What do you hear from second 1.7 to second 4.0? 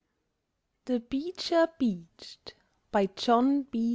BEACHED BY JOHN B.